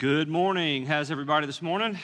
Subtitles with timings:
[0.00, 0.86] Good morning.
[0.86, 1.98] How's everybody this morning?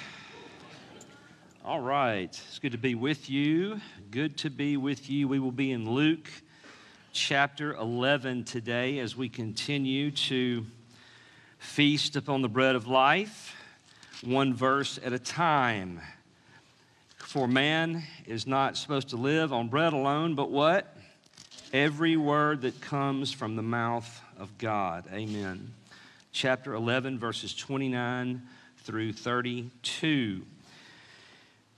[1.65, 2.25] All right.
[2.25, 3.81] It's good to be with you.
[4.11, 5.29] Good to be with you.
[5.29, 6.29] We will be in Luke
[7.15, 10.67] chapter 11 today as we continue to
[11.59, 13.57] feast upon the bread of life,
[14.23, 16.03] one verse at a time.
[17.17, 20.95] For man is not supposed to live on bread alone, but what?
[21.73, 25.05] Every word that comes from the mouth of God.
[25.15, 25.73] Amen
[26.37, 28.43] chapter 11, verses 29
[28.85, 30.43] through 32.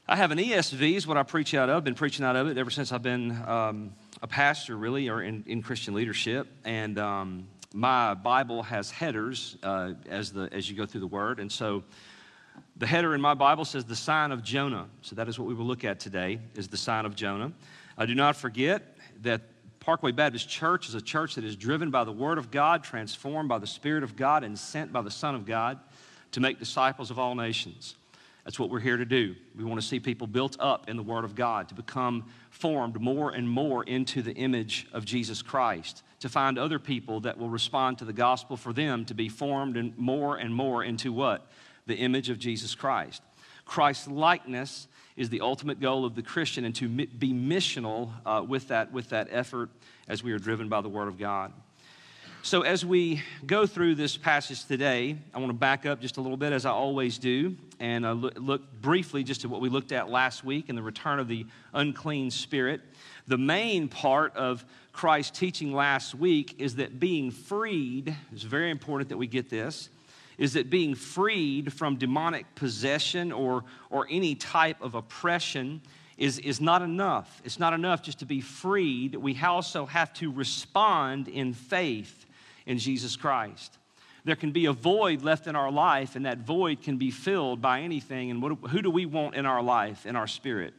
[0.08, 1.76] I have an ESV, is what I preach out of.
[1.76, 5.22] I've been preaching out of it ever since I've been um, a pastor, really, or
[5.22, 6.48] in, in Christian leadership.
[6.64, 11.38] And um, my Bible has headers uh, as, the, as you go through the Word.
[11.38, 11.84] And so
[12.78, 14.88] the header in my Bible says the sign of Jonah.
[15.02, 17.52] So that is what we will look at today, is the sign of Jonah.
[17.96, 19.42] I do not forget that
[19.88, 23.48] Parkway Baptist Church is a church that is driven by the Word of God, transformed
[23.48, 25.78] by the Spirit of God, and sent by the Son of God
[26.32, 27.94] to make disciples of all nations.
[28.44, 29.34] That's what we're here to do.
[29.56, 33.00] We want to see people built up in the Word of God, to become formed
[33.00, 37.48] more and more into the image of Jesus Christ, to find other people that will
[37.48, 41.50] respond to the gospel for them to be formed and more and more into what?
[41.86, 43.22] The image of Jesus Christ.
[43.64, 44.86] Christ's likeness
[45.18, 49.08] is the ultimate goal of the Christian and to be missional uh, with, that, with
[49.10, 49.68] that effort
[50.06, 51.52] as we are driven by the Word of God.
[52.42, 56.20] So, as we go through this passage today, I want to back up just a
[56.20, 59.68] little bit, as I always do, and uh, look, look briefly just at what we
[59.68, 62.80] looked at last week in the return of the unclean spirit.
[63.26, 69.08] The main part of Christ's teaching last week is that being freed, is very important
[69.08, 69.90] that we get this,
[70.38, 75.82] is that being freed from demonic possession or, or any type of oppression
[76.16, 77.42] is, is not enough.
[77.44, 79.14] It's not enough just to be freed.
[79.16, 82.26] We also have to respond in faith
[82.66, 83.78] in Jesus Christ.
[84.24, 87.62] There can be a void left in our life, and that void can be filled
[87.62, 88.30] by anything.
[88.30, 90.74] And what, who do we want in our life, in our spirit?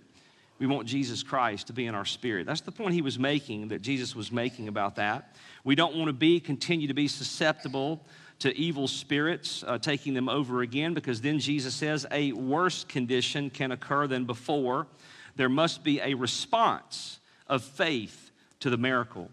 [0.59, 2.45] We want Jesus Christ to be in our spirit.
[2.45, 5.36] That's the point he was making, that Jesus was making about that.
[5.64, 8.02] We don't want to be, continue to be susceptible
[8.39, 13.50] to evil spirits, uh, taking them over again, because then Jesus says a worse condition
[13.50, 14.88] can occur than before.
[15.36, 19.30] There must be a response of faith to the miracle.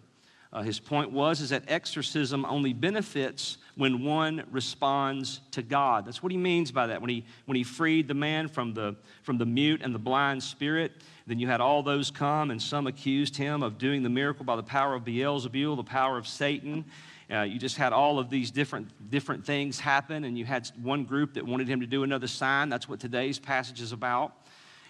[0.52, 6.06] Uh, his point was is that exorcism only benefits when one responds to God.
[6.06, 7.00] That's what he means by that.
[7.00, 10.42] When he, when he freed the man from the, from the mute and the blind
[10.42, 10.92] spirit,
[11.26, 14.56] then you had all those come, and some accused him of doing the miracle by
[14.56, 16.84] the power of Beelzebul, the power of Satan.
[17.30, 21.04] Uh, you just had all of these different, different things happen, and you had one
[21.04, 22.68] group that wanted him to do another sign.
[22.68, 24.32] That's what today's passage is about.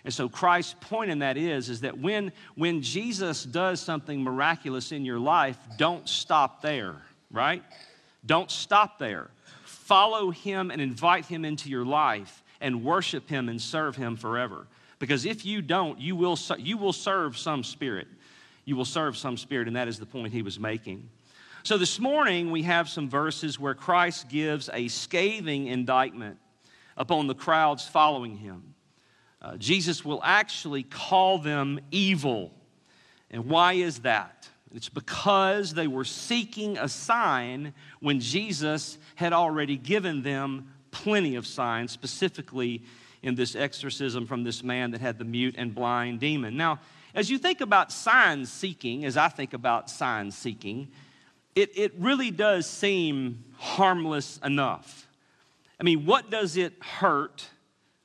[0.05, 4.93] And so Christ's point in that is, is that when, when Jesus does something miraculous
[4.93, 6.97] in your life, don't stop there,
[7.31, 7.63] right?
[8.25, 9.31] Don't stop there.
[9.65, 14.67] Follow him and invite him into your life and worship him and serve him forever.
[14.99, 18.07] Because if you don't, you will, you will serve some spirit.
[18.65, 21.09] You will serve some spirit, and that is the point he was making.
[21.67, 26.39] So this morning, we have some verses where Christ gives a scathing indictment
[26.97, 28.77] upon the crowds following him.
[29.43, 32.53] Uh, Jesus will actually call them evil.
[33.33, 34.49] And why is that?
[34.77, 41.49] It's because they were seeking a sign when Jesus had already given them plenty of
[41.49, 42.85] signs, specifically
[43.23, 46.57] in this exorcism from this man that had the mute and blind demon.
[46.57, 46.79] Now,
[47.13, 50.93] as you think about sign seeking, as I think about sign seeking,
[51.57, 55.09] it, it really does seem harmless enough.
[55.81, 57.47] I mean, what does it hurt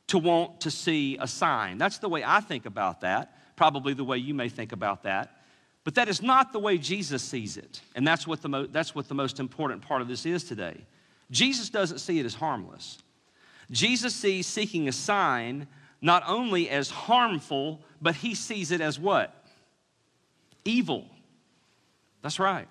[0.07, 1.77] to want to see a sign?
[1.77, 5.37] That's the way I think about that, probably the way you may think about that.
[5.83, 7.81] But that is not the way Jesus sees it.
[7.95, 10.77] And that's what the, mo- that's what the most important part of this is today.
[11.29, 12.99] Jesus doesn't see it as harmless.
[13.69, 15.67] Jesus sees seeking a sign
[16.01, 19.45] not only as harmful, but he sees it as what?
[20.65, 21.05] Evil.
[22.21, 22.67] That's right.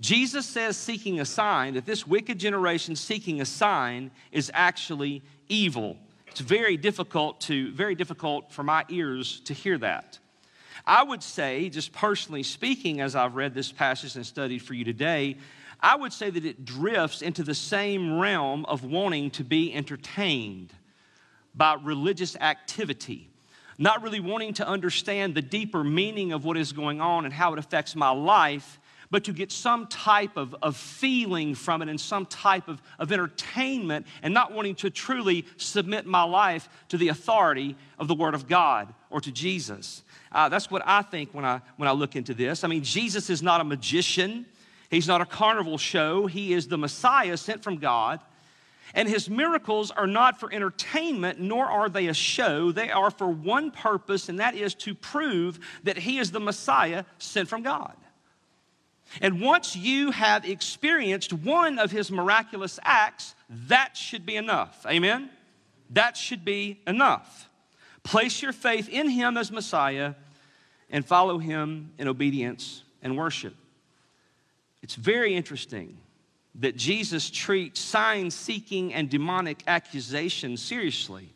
[0.00, 5.96] Jesus says seeking a sign, that this wicked generation seeking a sign is actually evil.
[6.26, 10.18] It's very difficult to, very difficult for my ears to hear that.
[10.86, 14.84] I would say, just personally speaking, as I've read this passage and studied for you
[14.84, 15.36] today,
[15.80, 20.72] I would say that it drifts into the same realm of wanting to be entertained
[21.54, 23.28] by religious activity,
[23.78, 27.52] not really wanting to understand the deeper meaning of what is going on and how
[27.52, 28.80] it affects my life,
[29.14, 33.12] but to get some type of, of feeling from it and some type of, of
[33.12, 38.34] entertainment and not wanting to truly submit my life to the authority of the Word
[38.34, 40.02] of God or to Jesus.
[40.32, 42.64] Uh, that's what I think when I, when I look into this.
[42.64, 44.46] I mean, Jesus is not a magician,
[44.90, 46.26] He's not a carnival show.
[46.26, 48.18] He is the Messiah sent from God.
[48.94, 52.72] And his miracles are not for entertainment, nor are they a show.
[52.72, 57.04] They are for one purpose, and that is to prove that he is the Messiah
[57.18, 57.94] sent from God.
[59.20, 63.34] And once you have experienced one of his miraculous acts,
[63.68, 64.84] that should be enough.
[64.86, 65.30] Amen?
[65.90, 67.48] That should be enough.
[68.02, 70.14] Place your faith in him as Messiah
[70.90, 73.54] and follow him in obedience and worship.
[74.82, 75.96] It's very interesting
[76.56, 81.30] that Jesus treats sign seeking and demonic accusations seriously.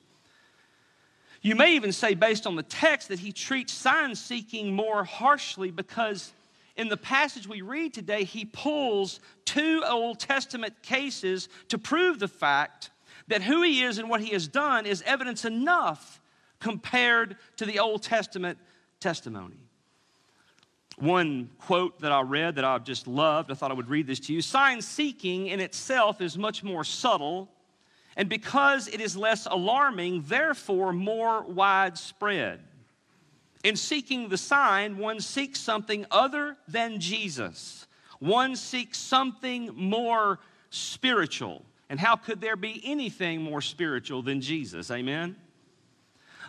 [1.41, 5.71] You may even say, based on the text, that he treats sign seeking more harshly
[5.71, 6.33] because
[6.79, 12.29] in the passage we read today, he pulls two Old Testament cases to prove the
[12.29, 12.91] fact
[13.27, 16.21] that who he is and what he has done is evidence enough
[16.61, 18.59] compared to the Old Testament
[19.01, 19.57] testimony.
[20.99, 24.21] One quote that I read that I've just loved, I thought I would read this
[24.21, 24.41] to you.
[24.41, 27.49] Sign seeking in itself is much more subtle,
[28.17, 32.61] and because it is less alarming, therefore more widespread.
[33.65, 37.87] In seeking the sign, one seeks something other than Jesus.
[38.21, 40.39] One seeks something more
[40.71, 41.65] spiritual.
[41.89, 44.91] And how could there be anything more spiritual than Jesus?
[44.91, 45.37] Amen?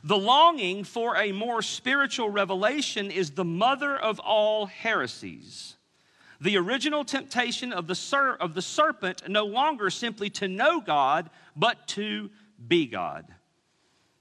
[0.04, 5.76] The longing for a more spiritual revelation is the mother of all heresies.
[6.42, 11.30] The original temptation of the, ser- of the serpent no longer simply to know God,
[11.56, 12.30] but to
[12.66, 13.26] be God.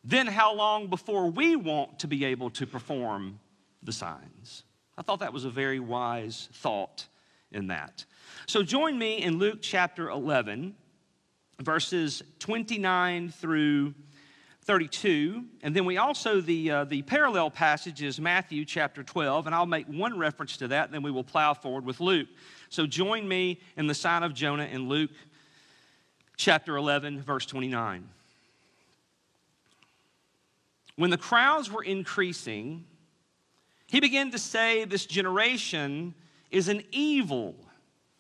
[0.09, 3.41] Then, how long before we want to be able to perform
[3.83, 4.63] the signs?
[4.97, 7.07] I thought that was a very wise thought
[7.53, 8.07] in that.
[8.47, 10.75] So, join me in Luke chapter 11,
[11.61, 13.93] verses 29 through
[14.63, 15.45] 32.
[15.63, 19.67] And then we also, the, uh, the parallel passage is Matthew chapter 12, and I'll
[19.67, 22.29] make one reference to that, and then we will plow forward with Luke.
[22.71, 25.11] So join me in the sign of Jonah in Luke
[26.39, 28.09] chapter 11, verse 29.
[30.99, 32.85] When the crowds were increasing,
[33.87, 36.13] he began to say, This generation
[36.51, 37.55] is an evil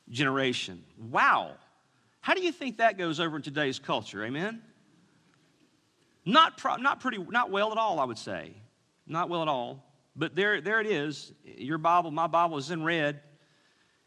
[0.08, 0.84] generation.
[1.10, 1.56] Wow.
[2.20, 4.24] How do you think that goes over in today's culture?
[4.24, 4.62] Amen?
[6.24, 8.54] Not, pro- not pretty, not well at all, I would say.
[9.08, 9.84] Not well at all.
[10.14, 11.32] But there, there it is.
[11.44, 13.22] Your Bible, my Bible is in red.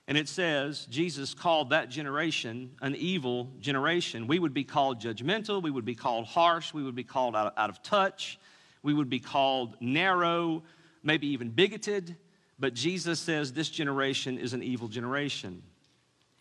[0.08, 4.28] And it says Jesus called that generation an evil generation.
[4.28, 5.62] We would be called judgmental.
[5.62, 6.74] We would be called harsh.
[6.74, 8.40] We would be called out out of touch.
[8.84, 10.64] We would be called narrow,
[11.04, 12.16] maybe even bigoted.
[12.60, 15.64] But Jesus says this generation is an evil generation.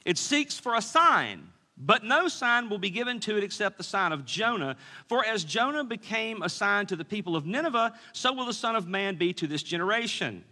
[0.05, 1.49] It seeks for a sign.
[1.83, 4.77] But no sign will be given to it except the sign of Jonah.
[5.09, 8.77] For as Jonah became a sign to the people of Nineveh, so will the Son
[8.77, 10.45] of Man be to this generation.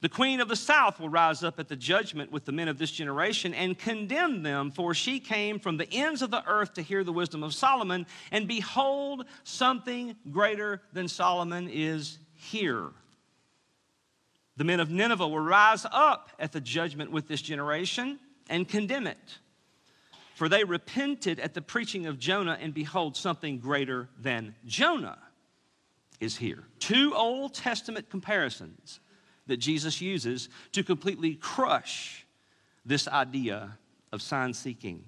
[0.00, 2.78] The queen of the south will rise up at the judgment with the men of
[2.78, 6.82] this generation and condemn them, for she came from the ends of the earth to
[6.82, 8.06] hear the wisdom of Solomon.
[8.30, 12.90] And behold, something greater than Solomon is here.
[14.56, 19.08] The men of Nineveh will rise up at the judgment with this generation and condemn
[19.08, 19.38] it.
[20.36, 25.18] For they repented at the preaching of Jonah, and behold, something greater than Jonah
[26.20, 26.62] is here.
[26.78, 29.00] Two Old Testament comparisons
[29.48, 32.24] that Jesus uses to completely crush
[32.86, 33.76] this idea
[34.12, 35.04] of sign seeking.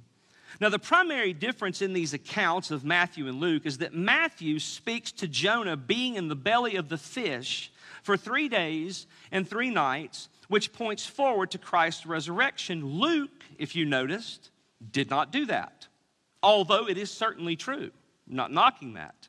[0.61, 5.13] Now, the primary difference in these accounts of Matthew and Luke is that Matthew speaks
[5.13, 10.29] to Jonah being in the belly of the fish for three days and three nights,
[10.49, 12.85] which points forward to Christ's resurrection.
[12.85, 14.51] Luke, if you noticed,
[14.91, 15.87] did not do that,
[16.43, 17.91] although it is certainly true.
[18.29, 19.29] I'm not knocking that.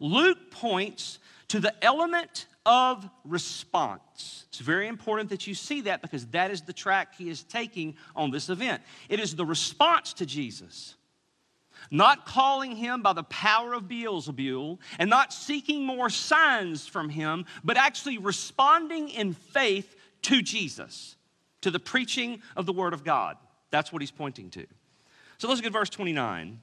[0.00, 4.44] Luke points to the element of response.
[4.48, 7.96] It's very important that you see that because that is the track he is taking
[8.14, 8.82] on this event.
[9.08, 10.94] It is the response to Jesus.
[11.90, 17.44] Not calling him by the power of Beelzebul and not seeking more signs from him,
[17.64, 21.16] but actually responding in faith to Jesus,
[21.62, 23.36] to the preaching of the Word of God.
[23.70, 24.66] That's what he's pointing to.
[25.38, 26.60] So let's look at verse 29.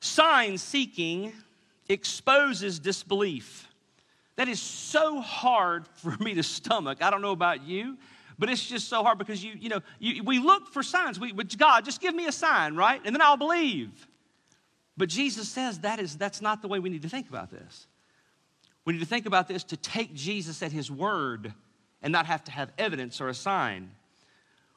[0.00, 1.34] Sign seeking
[1.88, 3.68] exposes disbelief.
[4.40, 7.02] That is so hard for me to stomach.
[7.02, 7.98] I don't know about you,
[8.38, 11.20] but it's just so hard because you, you know, you, we look for signs.
[11.20, 13.02] We, God, just give me a sign, right?
[13.04, 14.08] And then I'll believe.
[14.96, 17.86] But Jesus says that is that's not the way we need to think about this.
[18.86, 21.52] We need to think about this to take Jesus at his word
[22.00, 23.90] and not have to have evidence or a sign.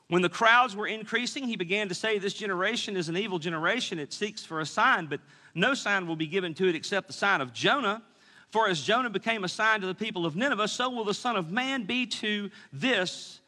[0.09, 3.97] When the crowds were increasing, he began to say, This generation is an evil generation.
[3.97, 5.21] It seeks for a sign, but
[5.55, 8.03] no sign will be given to it except the sign of Jonah.
[8.53, 11.35] For as Jonah became a sign to the people of Nineveh, so will the Son
[11.35, 13.39] of Man be to this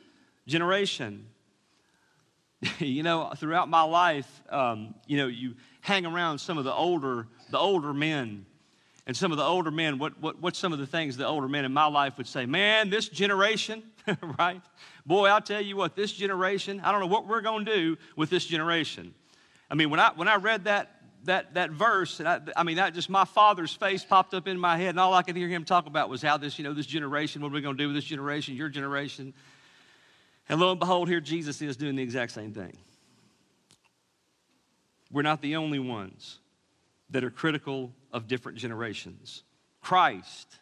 [0.48, 1.28] generation.
[2.80, 7.28] you know, throughout my life, um, you know, you hang around some of the older,
[7.52, 8.48] the older men.
[9.06, 11.48] And some of the older men, what, what, what's some of the things the older
[11.48, 12.48] men in my life would say?
[12.48, 13.84] Man, this generation,
[14.40, 14.64] right?
[15.06, 17.98] Boy, I'll tell you what, this generation, I don't know what we're going to do
[18.16, 19.14] with this generation.
[19.70, 20.95] I mean, when I, when I read that,
[21.26, 24.58] that, that verse, and I, I mean, that just my father's face popped up in
[24.58, 26.74] my head, and all I could hear him talk about was how this, you know,
[26.74, 29.34] this generation, what are we going to do with this generation, your generation?
[30.50, 32.78] And lo and behold, here Jesus is doing the exact same thing.
[35.12, 36.40] We're not the only ones
[37.10, 39.44] that are critical of different generations.
[39.82, 40.60] Christ,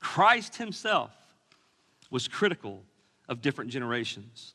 [0.00, 1.10] Christ Himself
[2.10, 2.82] was critical
[3.28, 4.54] of different generations.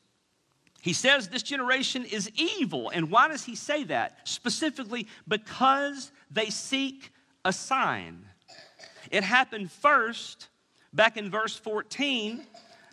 [0.84, 2.90] He says this generation is evil.
[2.90, 4.18] And why does he say that?
[4.24, 7.10] Specifically, because they seek
[7.42, 8.26] a sign.
[9.10, 10.48] It happened first
[10.92, 12.44] back in verse 14.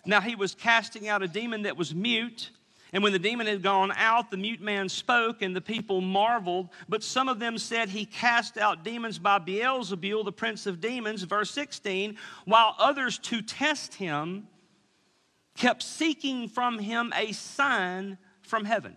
[0.06, 2.52] Now he was casting out a demon that was mute.
[2.94, 6.70] And when the demon had gone out, the mute man spoke, and the people marveled.
[6.88, 11.24] But some of them said, He cast out demons by Beelzebul, the prince of demons,
[11.24, 14.48] verse 16, while others to test him
[15.62, 18.96] kept seeking from him a sign from heaven.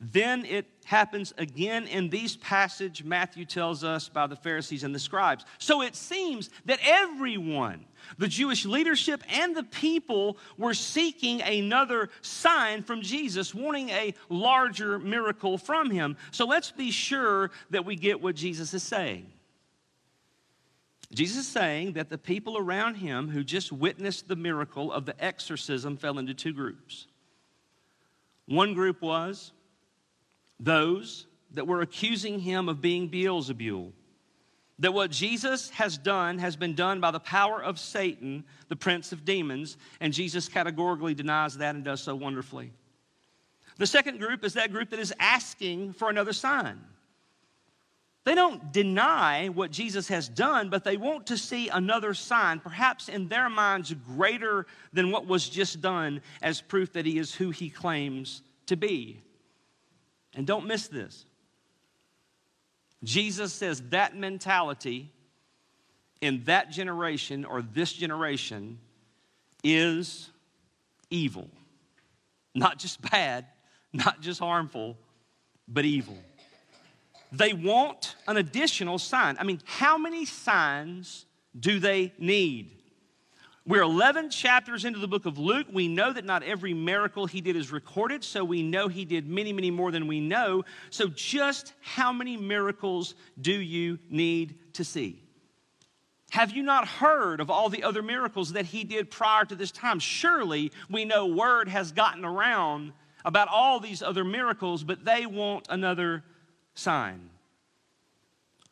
[0.00, 4.98] Then it happens again in these passage Matthew tells us by the Pharisees and the
[4.98, 5.44] scribes.
[5.58, 7.84] So it seems that everyone,
[8.18, 14.98] the Jewish leadership and the people were seeking another sign from Jesus, wanting a larger
[14.98, 16.16] miracle from him.
[16.32, 19.30] So let's be sure that we get what Jesus is saying.
[21.12, 25.24] Jesus is saying that the people around him who just witnessed the miracle of the
[25.24, 27.06] exorcism fell into two groups.
[28.46, 29.52] One group was
[30.58, 33.92] those that were accusing him of being Beelzebul,
[34.78, 39.12] that what Jesus has done has been done by the power of Satan, the prince
[39.12, 42.72] of demons, and Jesus categorically denies that and does so wonderfully.
[43.78, 46.80] The second group is that group that is asking for another sign.
[48.26, 53.08] They don't deny what Jesus has done, but they want to see another sign, perhaps
[53.08, 57.50] in their minds greater than what was just done, as proof that he is who
[57.50, 59.22] he claims to be.
[60.34, 61.24] And don't miss this.
[63.04, 65.12] Jesus says that mentality
[66.20, 68.80] in that generation or this generation
[69.62, 70.30] is
[71.10, 71.48] evil.
[72.56, 73.46] Not just bad,
[73.92, 74.98] not just harmful,
[75.68, 76.18] but evil.
[77.32, 79.36] They want an additional sign.
[79.38, 81.26] I mean, how many signs
[81.58, 82.70] do they need?
[83.66, 85.66] We're 11 chapters into the book of Luke.
[85.72, 89.26] We know that not every miracle he did is recorded, so we know he did
[89.26, 90.64] many, many more than we know.
[90.90, 95.20] So, just how many miracles do you need to see?
[96.30, 99.72] Have you not heard of all the other miracles that he did prior to this
[99.72, 99.98] time?
[99.98, 102.92] Surely we know word has gotten around
[103.24, 106.22] about all these other miracles, but they want another
[106.76, 107.30] sign.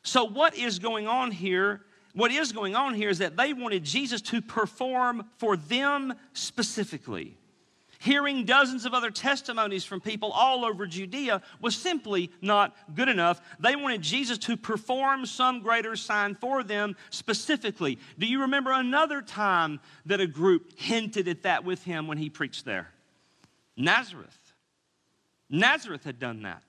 [0.05, 1.81] So, what is going on here?
[2.13, 7.37] What is going on here is that they wanted Jesus to perform for them specifically.
[7.99, 13.41] Hearing dozens of other testimonies from people all over Judea was simply not good enough.
[13.59, 17.99] They wanted Jesus to perform some greater sign for them specifically.
[18.19, 22.29] Do you remember another time that a group hinted at that with him when he
[22.29, 22.91] preached there?
[23.75, 24.39] Nazareth.
[25.49, 26.63] Nazareth had done that.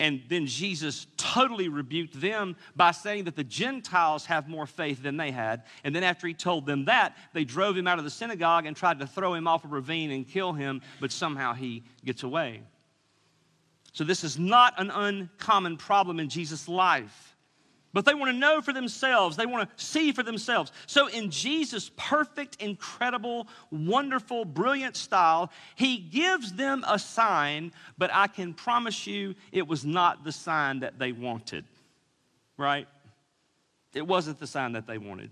[0.00, 5.16] And then Jesus totally rebuked them by saying that the Gentiles have more faith than
[5.16, 5.64] they had.
[5.82, 8.76] And then after he told them that, they drove him out of the synagogue and
[8.76, 12.62] tried to throw him off a ravine and kill him, but somehow he gets away.
[13.92, 17.36] So this is not an uncommon problem in Jesus' life.
[17.92, 19.36] But they want to know for themselves.
[19.36, 20.72] They want to see for themselves.
[20.86, 28.26] So, in Jesus' perfect, incredible, wonderful, brilliant style, he gives them a sign, but I
[28.26, 31.64] can promise you it was not the sign that they wanted.
[32.58, 32.86] Right?
[33.94, 35.30] It wasn't the sign that they wanted.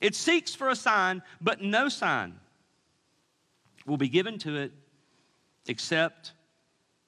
[0.00, 2.34] It seeks for a sign, but no sign
[3.86, 4.72] will be given to it
[5.66, 6.32] except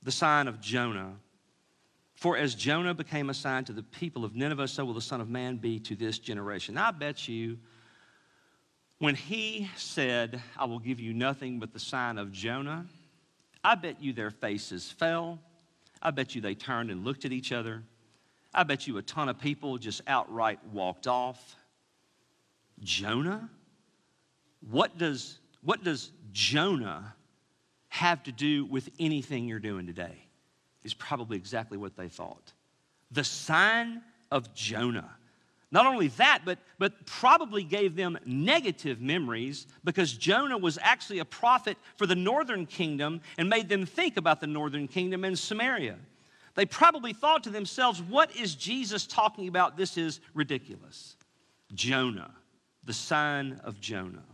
[0.02, 1.14] the sign of Jonah
[2.22, 5.20] for as Jonah became a sign to the people of Nineveh, so will the Son
[5.20, 6.78] of Man be to this generation.
[6.78, 7.58] I bet you,
[9.00, 12.86] when he said, I will give you nothing but the sign of Jonah,
[13.64, 15.40] I bet you their faces fell.
[16.00, 17.82] I bet you they turned and looked at each other.
[18.54, 21.56] I bet you a ton of people just outright walked off.
[22.78, 23.50] Jonah?
[24.70, 27.16] What does, what does Jonah
[27.88, 30.21] have to do with anything you're doing today?
[30.84, 32.52] Is probably exactly what they thought.
[33.10, 35.10] The sign of Jonah.
[35.70, 41.24] Not only that, but, but probably gave them negative memories because Jonah was actually a
[41.24, 45.96] prophet for the northern kingdom and made them think about the northern kingdom and Samaria.
[46.54, 49.78] they probably thought to themselves, What is Jesus talking about?
[49.78, 51.16] This is ridiculous.
[51.72, 52.34] Jonah,
[52.84, 54.24] the son of Jonah.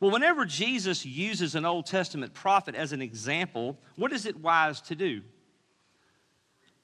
[0.00, 4.80] Well, whenever Jesus uses an Old Testament prophet as an example, what is it wise
[4.82, 5.22] to do?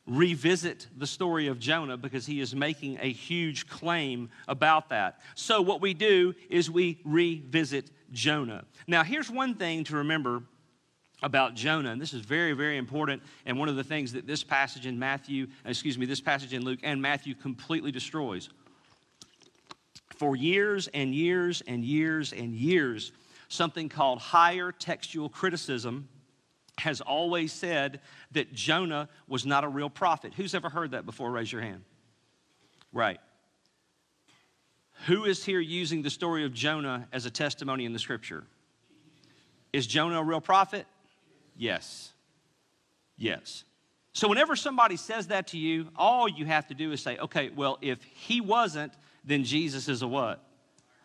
[0.06, 5.20] Revisit the story of Jonah because he is making a huge claim about that.
[5.34, 8.64] So, what we do is we revisit Jonah.
[8.86, 10.42] Now, here's one thing to remember
[11.22, 14.44] about Jonah, and this is very, very important, and one of the things that this
[14.44, 18.50] passage in Matthew, excuse me, this passage in Luke and Matthew completely destroys.
[20.16, 23.12] For years and years and years and years,
[23.48, 26.08] something called higher textual criticism
[26.78, 28.00] has always said
[28.32, 30.32] that Jonah was not a real prophet.
[30.34, 31.30] Who's ever heard that before?
[31.30, 31.82] Raise your hand.
[32.92, 33.20] Right.
[35.06, 38.44] Who is here using the story of Jonah as a testimony in the scripture?
[39.72, 40.86] Is Jonah a real prophet?
[41.56, 42.12] Yes.
[43.16, 43.64] Yes.
[44.12, 47.50] So, whenever somebody says that to you, all you have to do is say, okay,
[47.50, 48.92] well, if he wasn't,
[49.24, 50.40] then Jesus is a what?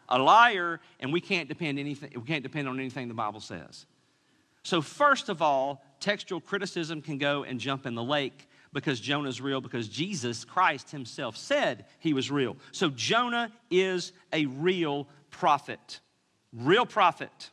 [0.08, 3.86] A liar, and we can't depend anything, we can't depend on anything the Bible says.
[4.64, 9.42] So, first of all, textual criticism can go and jump in the lake because Jonah's
[9.42, 12.58] real, because Jesus Christ himself said he was real.
[12.72, 16.00] So, Jonah is a real prophet.
[16.54, 17.52] Real prophet.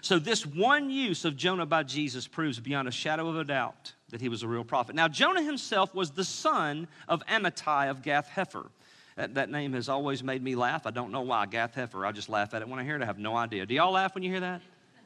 [0.00, 3.92] So, this one use of Jonah by Jesus proves beyond a shadow of a doubt
[4.10, 4.94] that he was a real prophet.
[4.94, 8.68] Now, Jonah himself was the son of Amittai of Gath Hepher.
[9.16, 10.86] That, that, name has always made me laugh.
[10.86, 11.46] I don't know why.
[11.46, 12.06] Gath Hepher.
[12.06, 13.02] I just laugh at it when I hear it.
[13.02, 13.66] I have no idea.
[13.66, 14.62] Do y'all laugh when you hear that?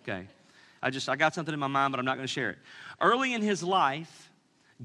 [0.08, 0.26] Okay.
[0.82, 2.58] I just, I got something in my mind, but I'm not going to share it.
[3.00, 4.30] Early in his life,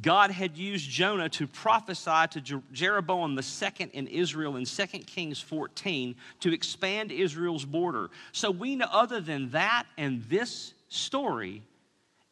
[0.01, 6.15] God had used Jonah to prophesy to Jeroboam II in Israel in 2 Kings 14
[6.39, 8.09] to expand Israel's border.
[8.31, 11.61] So we know, other than that and this story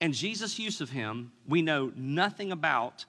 [0.02, 3.06] and Jesus' use of him, we know nothing about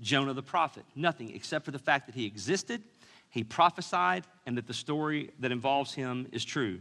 [0.00, 0.84] Jonah the prophet.
[0.94, 2.82] Nothing except for the fact that he existed,
[3.30, 6.78] he prophesied, and that the story that involves him is true.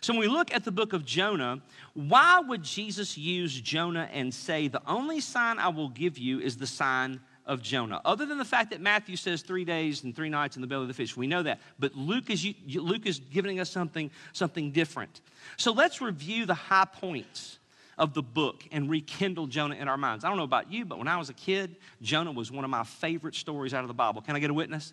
[0.00, 1.60] So when we look at the book of Jonah,
[1.94, 6.56] why would Jesus use Jonah and say, The only sign I will give you is
[6.56, 8.00] the sign of Jonah?
[8.04, 10.82] Other than the fact that Matthew says three days and three nights in the belly
[10.82, 11.60] of the fish, we know that.
[11.78, 15.20] But Luke is, Luke is giving us something, something different.
[15.56, 17.58] So let's review the high points
[17.98, 20.24] of the book and rekindle Jonah in our minds.
[20.24, 22.70] I don't know about you, but when I was a kid, Jonah was one of
[22.70, 24.22] my favorite stories out of the Bible.
[24.22, 24.92] Can I get a witness?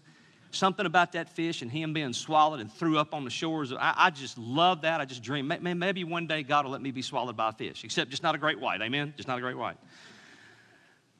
[0.55, 3.71] Something about that fish and him being swallowed and threw up on the shores.
[3.73, 5.01] I, I just love that.
[5.01, 5.47] I just dream.
[5.47, 8.23] Man, Maybe one day God will let me be swallowed by a fish, except just
[8.23, 8.81] not a great white.
[8.81, 9.13] Amen?
[9.15, 9.77] Just not a great white.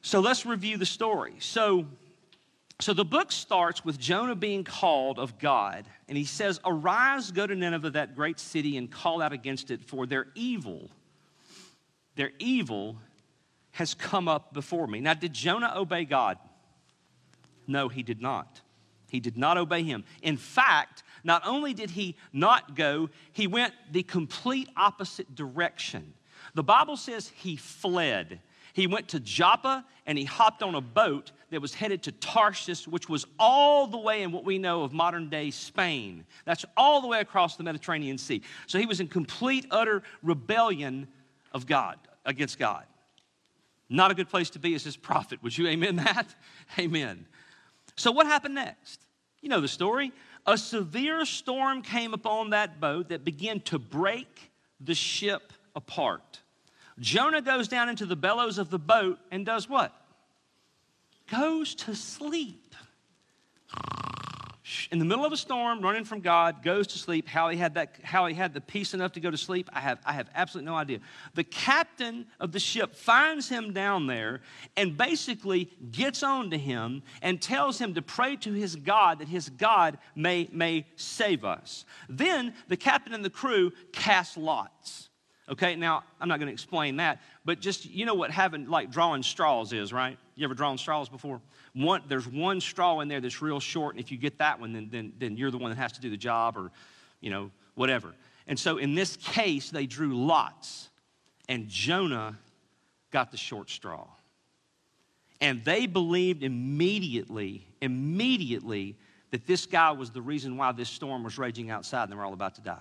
[0.02, 1.34] So let's review the story.
[1.40, 1.86] So,
[2.80, 7.46] so the book starts with Jonah being called of God, and he says, Arise, go
[7.46, 10.90] to Nineveh, that great city, and call out against it, for their evil,
[12.14, 12.96] their evil
[13.72, 15.00] has come up before me.
[15.00, 16.38] Now, did Jonah obey God?
[17.66, 18.60] No, he did not.
[19.08, 20.04] He did not obey him.
[20.22, 26.14] In fact, not only did he not go, he went the complete opposite direction.
[26.54, 28.40] The Bible says he fled.
[28.72, 32.86] He went to Joppa and he hopped on a boat that was headed to Tarshish,
[32.86, 36.24] which was all the way in what we know of modern day Spain.
[36.44, 38.42] That's all the way across the Mediterranean Sea.
[38.66, 41.08] So he was in complete, utter rebellion
[41.52, 42.84] of God, against God.
[43.88, 45.42] Not a good place to be as his prophet.
[45.42, 46.34] Would you amen that?
[46.78, 47.26] Amen.
[47.96, 49.00] So, what happened next?
[49.40, 50.12] You know the story.
[50.46, 56.40] A severe storm came upon that boat that began to break the ship apart.
[56.98, 59.92] Jonah goes down into the bellows of the boat and does what?
[61.30, 62.74] Goes to sleep
[64.90, 67.28] in the middle of a storm, running from God, goes to sleep.
[67.28, 69.80] How he had that, how he had the peace enough to go to sleep, I
[69.80, 70.98] have, I have absolutely no idea.
[71.34, 74.40] The captain of the ship finds him down there
[74.76, 79.28] and basically gets on to him and tells him to pray to his God that
[79.28, 81.84] his God may, may save us.
[82.08, 85.10] Then the captain and the crew cast lots.
[85.48, 88.90] Okay, now I'm not going to explain that, but just you know what having like
[88.90, 90.18] drawing straws is, right?
[90.34, 91.40] You ever drawn straws before?
[91.76, 94.72] one, there's one straw in there that's real short, and if you get that one,
[94.72, 96.70] then, then, then you're the one that has to do the job or,
[97.20, 98.14] you know, whatever.
[98.46, 100.88] And so in this case, they drew lots,
[101.48, 102.38] and Jonah
[103.10, 104.06] got the short straw.
[105.40, 108.96] And they believed immediately, immediately,
[109.32, 112.24] that this guy was the reason why this storm was raging outside and they were
[112.24, 112.80] all about to die.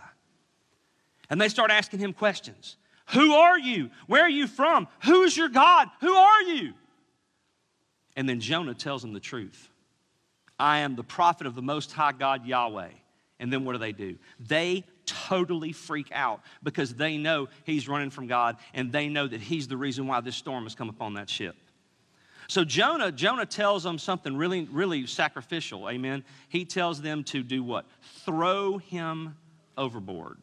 [1.30, 2.78] And they start asking him questions
[3.10, 3.90] Who are you?
[4.08, 4.88] Where are you from?
[5.04, 5.90] Who's your God?
[6.02, 6.74] Who are you?
[8.16, 9.70] And then Jonah tells them the truth
[10.58, 12.90] I am the prophet of the Most High God Yahweh.
[13.40, 14.16] And then what do they do?
[14.40, 19.42] They totally freak out because they know he's running from God and they know that
[19.42, 21.56] he's the reason why this storm has come upon that ship.
[22.48, 25.90] So Jonah, Jonah tells them something really, really sacrificial.
[25.90, 26.24] Amen.
[26.48, 27.86] He tells them to do what?
[28.24, 29.36] Throw him
[29.78, 30.38] overboard.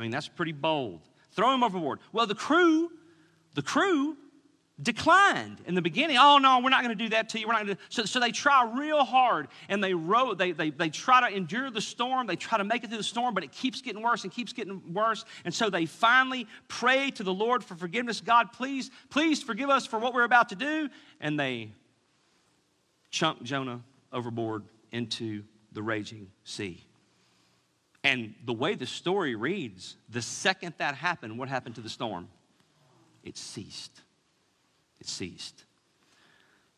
[0.00, 1.02] I mean, that's pretty bold.
[1.32, 2.00] Throw him overboard.
[2.10, 2.90] Well, the crew,
[3.54, 4.16] the crew
[4.82, 6.16] declined in the beginning.
[6.18, 7.46] Oh, no, we're not going to do that to you.
[7.46, 7.82] We're not going to.
[7.90, 11.70] So, so they try real hard and they row, they, they, they try to endure
[11.70, 12.26] the storm.
[12.26, 14.54] They try to make it through the storm, but it keeps getting worse and keeps
[14.54, 15.26] getting worse.
[15.44, 18.22] And so they finally pray to the Lord for forgiveness.
[18.22, 20.88] God, please, please forgive us for what we're about to do.
[21.20, 21.72] And they
[23.10, 23.82] chunk Jonah
[24.14, 26.86] overboard into the raging sea.
[28.02, 32.28] And the way the story reads, the second that happened, what happened to the storm?
[33.22, 34.02] It ceased
[35.00, 35.64] it ceased.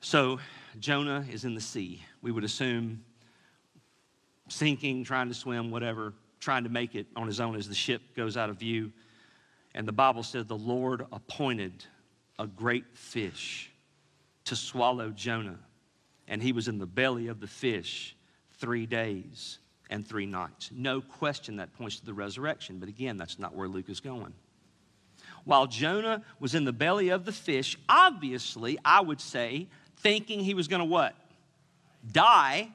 [0.00, 0.38] So
[0.78, 2.02] Jonah is in the sea.
[2.22, 3.04] We would assume
[4.48, 8.02] sinking, trying to swim, whatever, trying to make it on his own as the ship
[8.16, 8.92] goes out of view.
[9.74, 11.84] And the Bible said the Lord appointed
[12.38, 13.70] a great fish
[14.44, 15.58] to swallow Jonah.
[16.28, 18.16] And he was in the belly of the fish
[18.58, 19.58] three days
[19.92, 20.70] and three nights.
[20.74, 22.78] No question that points to the resurrection.
[22.78, 24.32] But again, that's not where Luke is going
[25.44, 30.54] while Jonah was in the belly of the fish, obviously, I would say, thinking he
[30.54, 31.14] was going to what?
[32.10, 32.68] Die,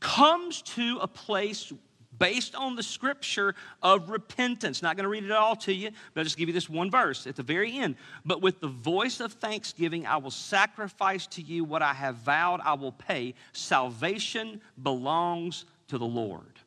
[0.00, 1.72] comes to a place
[2.18, 4.82] based on the scripture of repentance.
[4.82, 6.90] Not going to read it all to you, but I'll just give you this one
[6.90, 7.96] verse at the very end.
[8.24, 12.60] But with the voice of thanksgiving, I will sacrifice to you what I have vowed
[12.64, 13.34] I will pay.
[13.52, 16.58] Salvation belongs to the Lord.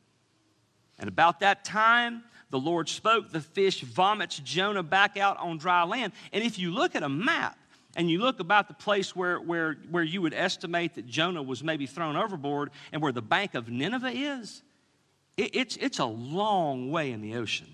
[1.00, 5.82] And about that time, the Lord spoke, the fish vomits Jonah back out on dry
[5.82, 6.12] land.
[6.32, 7.58] And if you look at a map,
[7.96, 11.64] and you look about the place where, where, where you would estimate that Jonah was
[11.64, 14.62] maybe thrown overboard and where the bank of Nineveh is,
[15.36, 17.68] it, it's, it's a long way in the ocean.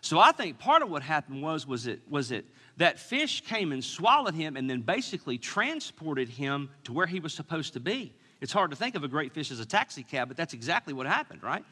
[0.00, 2.44] So I think part of what happened was, was, it, was it
[2.76, 7.32] that fish came and swallowed him and then basically transported him to where he was
[7.32, 8.12] supposed to be.
[8.40, 10.92] It's hard to think of a great fish as a taxi cab, but that's exactly
[10.92, 11.64] what happened, right?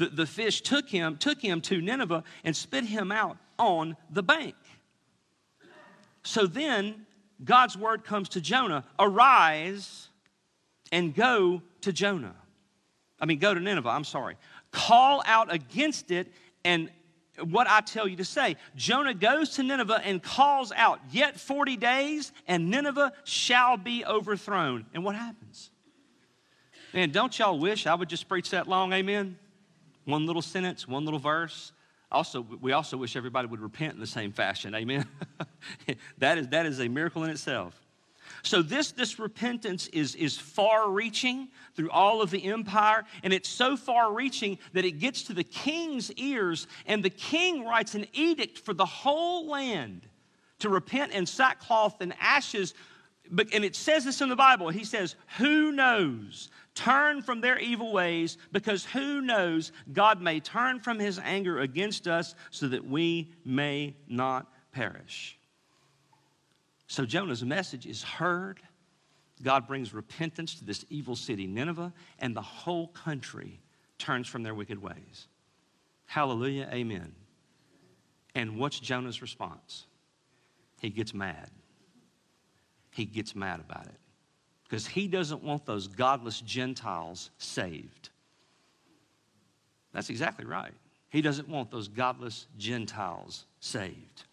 [0.00, 4.22] the, the fish took him, took him to Nineveh and spit him out on the
[4.22, 4.54] bank.
[6.22, 7.06] So then
[7.44, 10.08] God's word comes to Jonah arise
[10.90, 12.34] and go to Jonah.
[13.20, 14.36] I mean, go to Nineveh, I'm sorry.
[14.70, 16.32] Call out against it
[16.64, 16.90] and
[17.44, 18.56] what I tell you to say.
[18.76, 24.86] Jonah goes to Nineveh and calls out, Yet 40 days, and Nineveh shall be overthrown.
[24.94, 25.70] And what happens?
[26.92, 28.92] Man, don't y'all wish I would just preach that long?
[28.92, 29.38] Amen?
[30.04, 31.72] One little sentence, one little verse.
[32.10, 34.74] Also, we also wish everybody would repent in the same fashion.
[34.74, 35.06] Amen.
[36.18, 37.80] that, is, that is a miracle in itself.
[38.42, 43.48] So this, this repentance is, is far reaching through all of the empire, and it's
[43.48, 48.06] so far reaching that it gets to the king's ears, and the king writes an
[48.12, 50.06] edict for the whole land
[50.60, 52.74] to repent in sackcloth and ashes.
[53.52, 54.70] And it says this in the Bible.
[54.70, 56.50] He says, Who knows?
[56.74, 62.06] Turn from their evil ways, because who knows, God may turn from his anger against
[62.06, 65.38] us so that we may not perish.
[66.86, 68.60] So Jonah's message is heard.
[69.42, 73.60] God brings repentance to this evil city, Nineveh, and the whole country
[73.98, 75.28] turns from their wicked ways.
[76.06, 77.14] Hallelujah, amen.
[78.34, 79.86] And what's Jonah's response?
[80.80, 81.50] He gets mad.
[82.90, 83.98] He gets mad about it
[84.64, 88.10] because he doesn't want those godless Gentiles saved.
[89.92, 90.72] That's exactly right.
[91.10, 94.24] He doesn't want those godless Gentiles saved.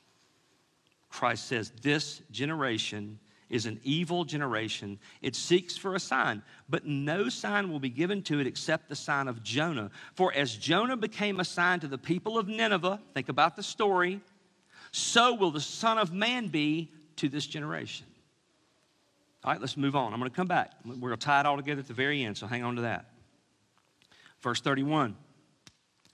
[1.09, 4.99] Christ says, This generation is an evil generation.
[5.21, 8.95] It seeks for a sign, but no sign will be given to it except the
[8.95, 9.89] sign of Jonah.
[10.15, 14.19] For as Jonah became a sign to the people of Nineveh, think about the story,
[14.91, 18.05] so will the Son of Man be to this generation.
[19.43, 20.13] All right, let's move on.
[20.13, 20.71] I'm going to come back.
[20.83, 22.81] We're going to tie it all together at the very end, so hang on to
[22.81, 23.05] that.
[24.41, 25.15] Verse 31.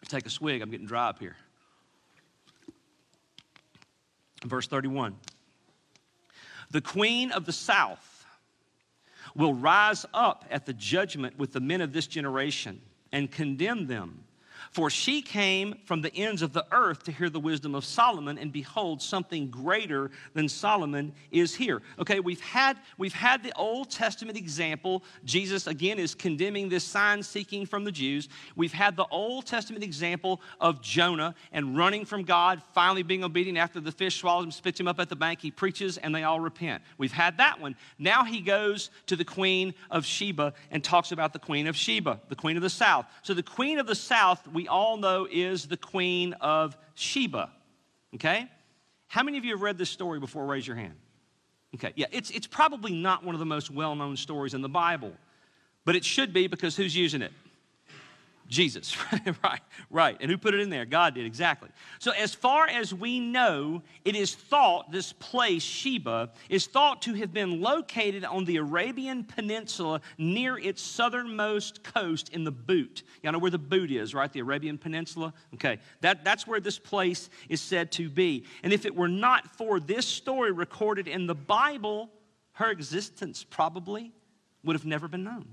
[0.08, 0.62] Take a swig.
[0.62, 1.36] I'm getting dry up here.
[4.46, 5.16] Verse 31.
[6.74, 8.26] The queen of the south
[9.36, 12.82] will rise up at the judgment with the men of this generation
[13.12, 14.24] and condemn them
[14.74, 18.40] for she came from the ends of the earth to hear the wisdom of Solomon,
[18.40, 21.84] and behold, something greater than Solomon is here.
[22.00, 25.04] Okay, we've had, we've had the Old Testament example.
[25.26, 28.30] Jesus, again, is condemning this sign seeking from the Jews.
[28.56, 33.60] We've had the Old Testament example of Jonah and running from God, finally being obedient
[33.60, 35.40] after the fish swallows him, spits him up at the bank.
[35.40, 36.82] He preaches, and they all repent.
[36.98, 37.76] We've had that one.
[38.00, 42.20] Now he goes to the queen of Sheba and talks about the queen of Sheba,
[42.30, 43.06] the queen of the south.
[43.22, 47.50] So the queen of the south, we we all know is the queen of Sheba.
[48.16, 48.50] Okay?
[49.08, 50.46] How many of you have read this story before?
[50.46, 50.94] Raise your hand.
[51.76, 54.70] Okay, yeah, it's, it's probably not one of the most well known stories in the
[54.70, 55.12] Bible,
[55.84, 57.34] but it should be because who's using it?
[58.48, 58.96] Jesus,
[59.44, 60.18] right, right.
[60.20, 60.86] And who put it in there?
[60.86, 61.70] God did, exactly.
[62.00, 67.14] So, as far as we know, it is thought this place, Sheba, is thought to
[67.14, 73.04] have been located on the Arabian Peninsula near its southernmost coast in the Boot.
[73.22, 74.32] Y'all know where the Boot is, right?
[74.32, 75.34] The Arabian Peninsula?
[75.54, 78.46] Okay, that, that's where this place is said to be.
[78.62, 82.10] And if it were not for this story recorded in the Bible,
[82.54, 84.12] her existence probably
[84.64, 85.46] would have never been known.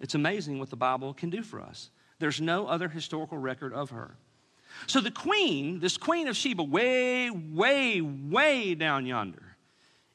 [0.00, 1.90] It's amazing what the Bible can do for us.
[2.18, 4.16] There's no other historical record of her.
[4.86, 9.56] So the queen, this queen of Sheba, way, way, way down yonder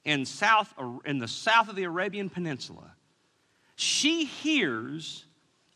[0.06, 0.74] in, south,
[1.06, 2.96] in the south of the Arabian Peninsula,
[3.76, 5.26] she hears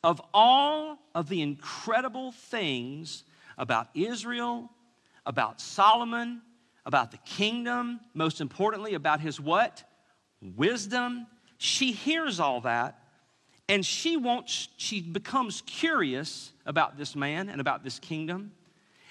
[0.04, 3.24] of all of the incredible things
[3.58, 4.70] about Israel,
[5.26, 6.41] about Solomon,
[6.86, 9.84] about the kingdom, most importantly, about his what?
[10.56, 11.28] Wisdom.
[11.58, 13.00] She hears all that
[13.70, 18.52] and she wants, she becomes curious about this man and about this kingdom.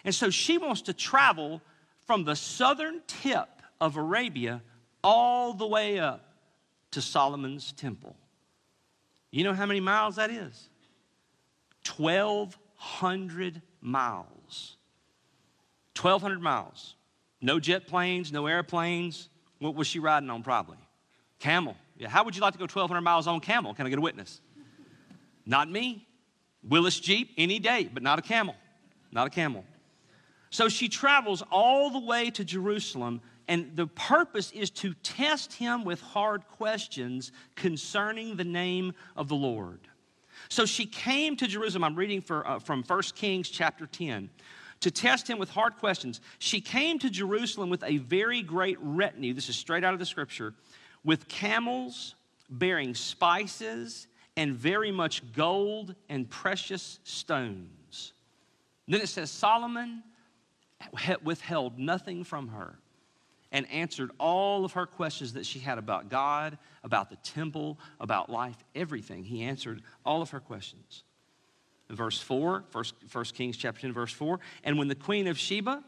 [0.04, 1.60] And so she wants to travel
[2.06, 3.48] from the southern tip
[3.80, 4.62] of Arabia
[5.04, 6.32] all the way up
[6.92, 8.16] to Solomon's temple.
[9.30, 10.68] You know how many miles that is?
[11.94, 14.76] 1,200 miles.
[16.00, 16.94] 1,200 miles.
[17.42, 19.28] No jet planes, no airplanes.
[19.58, 20.78] What was she riding on, probably?
[21.38, 21.76] Camel.
[21.98, 23.74] Yeah, how would you like to go 1,200 miles on camel?
[23.74, 24.40] Can I get a witness?
[25.46, 26.06] Not me.
[26.62, 28.56] Willys Jeep, any day, but not a camel.
[29.12, 29.64] Not a camel.
[30.50, 35.84] So she travels all the way to Jerusalem, and the purpose is to test him
[35.84, 39.80] with hard questions concerning the name of the Lord.
[40.48, 41.84] So she came to Jerusalem.
[41.84, 44.28] I'm reading for, uh, from 1 Kings chapter 10
[44.80, 46.20] to test him with hard questions.
[46.38, 49.32] She came to Jerusalem with a very great retinue.
[49.32, 50.54] This is straight out of the scripture
[51.04, 52.14] with camels
[52.50, 54.06] bearing spices
[54.36, 58.12] and very much gold and precious stones.
[58.86, 60.02] Then it says, Solomon
[61.24, 62.78] withheld nothing from her
[63.52, 68.28] and answered all of her questions that she had about God, about the temple, about
[68.28, 69.24] life, everything.
[69.24, 71.04] He answered all of her questions.
[71.88, 74.38] verse 4, 1 Kings chapter 10, verse 4.
[74.64, 75.82] And when the queen of Sheba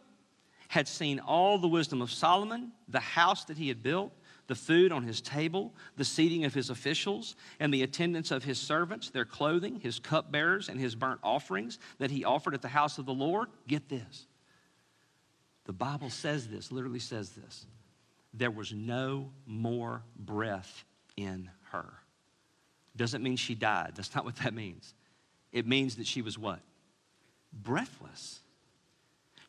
[0.69, 4.13] had seen all the wisdom of Solomon, the house that he had built,
[4.49, 8.59] the food on his table, the seating of his officials, and the attendance of his
[8.59, 12.99] servants, their clothing, his cupbearers, and his burnt offerings that he offered at the house
[12.99, 13.49] of the Lord.
[13.69, 14.27] Get this.
[15.67, 17.67] The Bible says this, literally says this.
[18.33, 20.85] There was no more breath
[21.17, 21.93] in her.
[22.97, 23.93] Doesn't mean she died.
[23.95, 24.95] That's not what that means.
[25.53, 26.61] It means that she was what?
[27.53, 28.41] Breathless.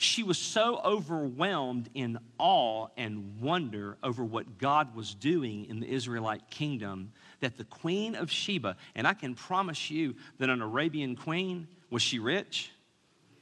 [0.02, 5.92] She was so overwhelmed in awe and wonder over what God was doing in the
[5.92, 11.18] Israelite kingdom that the queen of Sheba, and I can promise you that an Arabian
[11.18, 12.72] queen, was she rich?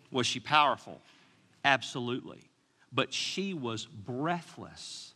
[0.09, 0.99] Was she powerful?
[1.63, 2.41] Absolutely.
[2.91, 5.13] But she was breathless.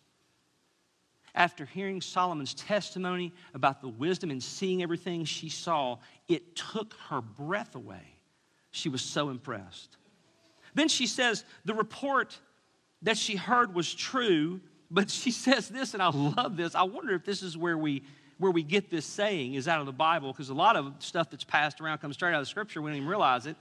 [1.33, 7.21] After hearing Solomon's testimony about the wisdom and seeing everything she saw, it took her
[7.21, 8.19] breath away.
[8.69, 9.97] She was so impressed.
[10.73, 12.37] Then she says the report
[13.01, 16.75] that she heard was true, but she says this, and I love this.
[16.75, 18.03] I wonder if this is where we
[18.37, 21.29] where we get this saying is out of the Bible, because a lot of stuff
[21.29, 22.81] that's passed around comes straight out of Scripture.
[22.81, 23.55] We don't even realize it.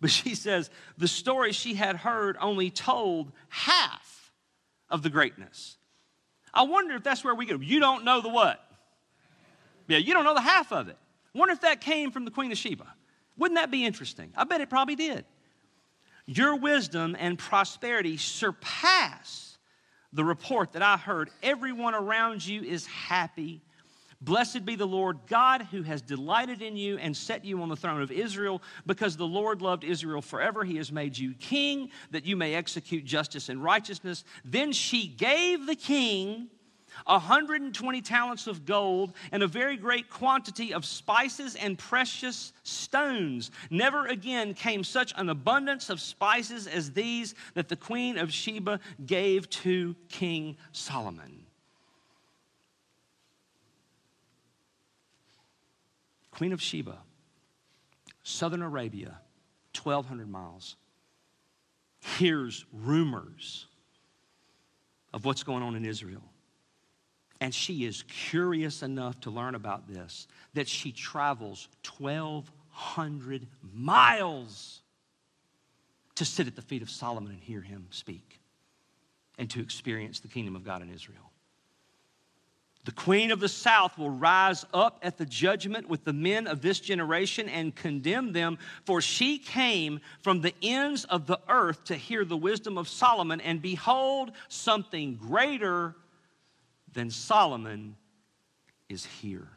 [0.00, 4.32] But she says the story she had heard only told half
[4.88, 5.76] of the greatness.
[6.54, 7.56] I wonder if that's where we go.
[7.56, 8.62] You don't know the what?
[9.86, 10.96] Yeah, you don't know the half of it.
[11.34, 12.86] Wonder if that came from the Queen of Sheba.
[13.36, 14.32] Wouldn't that be interesting?
[14.36, 15.24] I bet it probably did.
[16.26, 19.58] Your wisdom and prosperity surpass
[20.12, 21.30] the report that I heard.
[21.42, 23.62] Everyone around you is happy.
[24.20, 27.76] Blessed be the Lord God who has delighted in you and set you on the
[27.76, 28.62] throne of Israel.
[28.86, 33.04] Because the Lord loved Israel forever, he has made you king that you may execute
[33.04, 34.22] justice and righteousness.
[34.44, 36.48] Then she gave the king
[37.04, 43.50] 120 talents of gold, and a very great quantity of spices and precious stones.
[43.70, 48.80] Never again came such an abundance of spices as these that the queen of Sheba
[49.06, 51.46] gave to King Solomon.
[56.30, 56.98] Queen of Sheba,
[58.22, 59.18] southern Arabia,
[59.80, 60.76] 1,200 miles,
[62.00, 63.66] hears rumors
[65.12, 66.22] of what's going on in Israel.
[67.42, 71.66] And she is curious enough to learn about this that she travels
[71.98, 74.82] 1,200 miles
[76.14, 78.38] to sit at the feet of Solomon and hear him speak
[79.38, 81.32] and to experience the kingdom of God in Israel.
[82.84, 86.62] The queen of the south will rise up at the judgment with the men of
[86.62, 91.96] this generation and condemn them, for she came from the ends of the earth to
[91.96, 95.96] hear the wisdom of Solomon, and behold, something greater
[96.92, 97.96] than Solomon
[98.88, 99.48] is here.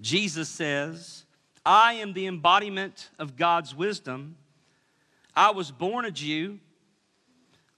[0.00, 1.24] Jesus says,
[1.64, 4.36] I am the embodiment of God's wisdom.
[5.34, 6.58] I was born a Jew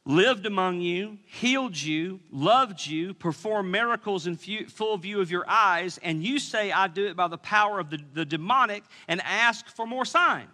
[0.07, 5.99] lived among you, healed you, loved you, performed miracles in full view of your eyes,
[6.03, 9.67] and you say, I do it by the power of the, the demonic, and ask
[9.69, 10.49] for more signs.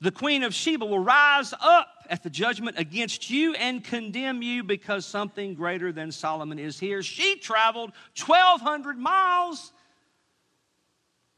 [0.00, 4.64] The queen of Sheba will rise up at the judgment against you and condemn you
[4.64, 7.02] because something greater than Solomon is here.
[7.02, 7.92] She traveled
[8.24, 9.72] 1,200 miles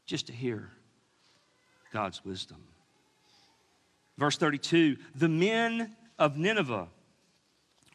[0.05, 0.69] just to hear
[1.91, 2.57] God's wisdom.
[4.17, 6.87] Verse 32 The men of Nineveh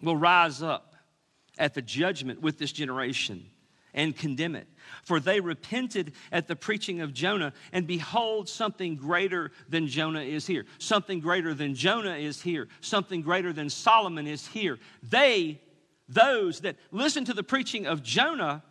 [0.03, 0.95] will rise up
[1.59, 3.47] at the judgment with this generation
[3.95, 4.69] and condemn it.
[5.03, 10.47] For they repented at the preaching of Jonah, and behold, something greater than Jonah is
[10.47, 10.67] here.
[10.79, 12.69] Something greater than Jonah is here.
[12.81, 14.79] Something greater than Solomon is here.
[15.03, 15.61] They,
[16.09, 18.63] those that listened to the preaching of Jonah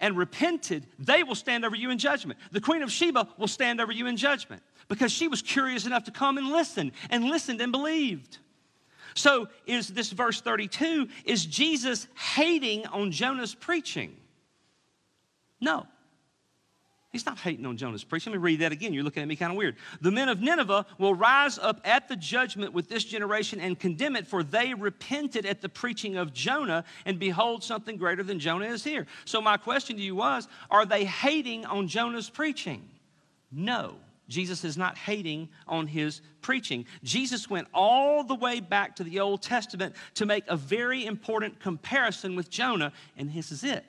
[0.00, 2.38] and repented, they will stand over you in judgment.
[2.50, 6.04] The queen of Sheba will stand over you in judgment because she was curious enough
[6.04, 8.38] to come and listen and listened and believed.
[9.14, 14.16] So, is this verse 32 is Jesus hating on Jonah's preaching?
[15.64, 15.86] No.
[17.10, 18.32] He's not hating on Jonah's preaching.
[18.32, 18.92] Let me read that again.
[18.92, 19.76] You're looking at me kind of weird.
[20.00, 24.16] The men of Nineveh will rise up at the judgment with this generation and condemn
[24.16, 28.66] it, for they repented at the preaching of Jonah, and behold, something greater than Jonah
[28.66, 29.06] is here.
[29.24, 32.88] So, my question to you was Are they hating on Jonah's preaching?
[33.50, 33.94] No.
[34.28, 36.84] Jesus is not hating on his preaching.
[37.04, 41.60] Jesus went all the way back to the Old Testament to make a very important
[41.60, 43.84] comparison with Jonah, and this is it.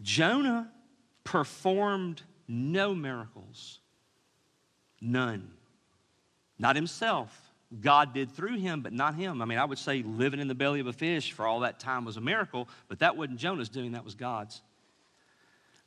[0.00, 0.70] Jonah
[1.24, 3.80] performed no miracles,
[5.00, 5.50] none.
[6.58, 7.38] Not himself.
[7.80, 9.40] God did through him, but not him.
[9.40, 11.80] I mean, I would say living in the belly of a fish for all that
[11.80, 14.60] time was a miracle, but that wasn't Jonah's doing, that was God's.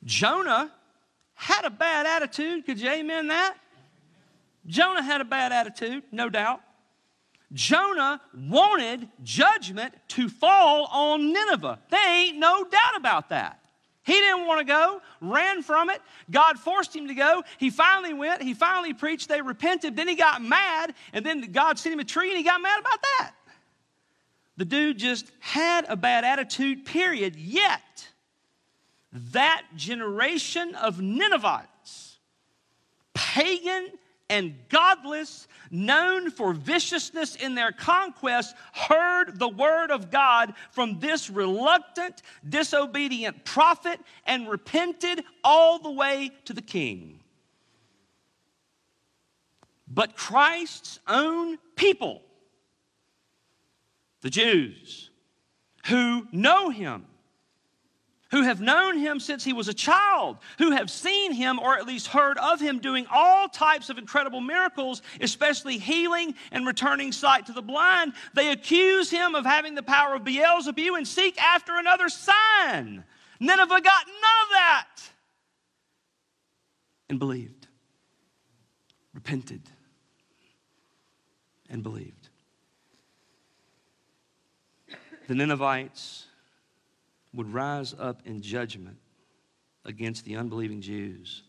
[0.04, 0.70] Jonah
[1.34, 2.66] had a bad attitude.
[2.66, 3.56] Could you amen that?
[4.66, 6.60] Jonah had a bad attitude, no doubt.
[7.52, 11.78] Jonah wanted judgment to fall on Nineveh.
[11.90, 13.60] There ain't no doubt about that.
[14.06, 16.00] He didn't want to go, ran from it.
[16.30, 17.42] God forced him to go.
[17.58, 18.40] He finally went.
[18.40, 19.28] He finally preached.
[19.28, 19.96] They repented.
[19.96, 22.78] Then he got mad, and then God sent him a tree, and he got mad
[22.78, 23.32] about that.
[24.56, 27.34] The dude just had a bad attitude, period.
[27.34, 28.08] Yet,
[29.32, 32.18] that generation of Ninevites,
[33.12, 33.88] pagan
[34.30, 41.30] and godless, known for viciousness in their conquest, heard the word of God from this
[41.30, 47.20] reluctant, disobedient prophet and repented all the way to the king.
[49.88, 52.22] But Christ's own people,
[54.20, 55.10] the Jews,
[55.86, 57.06] who know him,
[58.30, 61.86] who have known him since he was a child, who have seen him or at
[61.86, 67.46] least heard of him doing all types of incredible miracles, especially healing and returning sight
[67.46, 71.76] to the blind, they accuse him of having the power of Beelzebub and seek after
[71.76, 73.04] another sign.
[73.38, 74.86] Nineveh got none of that
[77.08, 77.68] and believed,
[79.14, 79.62] repented,
[81.68, 82.28] and believed.
[85.28, 86.26] The Ninevites
[87.36, 88.96] would rise up in judgment
[89.84, 91.42] against the unbelieving Jews.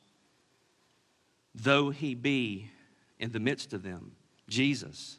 [1.55, 2.69] Though he be
[3.19, 4.11] in the midst of them,
[4.47, 5.17] Jesus,